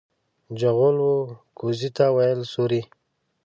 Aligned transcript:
چغول 0.59 0.97
و 0.99 1.11
کوزې 1.57 1.89
ته 1.97 2.05
ويل 2.15 2.41
سورۍ. 2.53 2.81